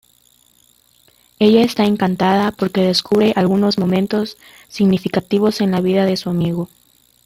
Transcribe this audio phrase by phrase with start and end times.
[1.37, 4.35] Ella está encantada porque descubre algunos momentos
[4.67, 6.69] significativos en la vida de su amigo.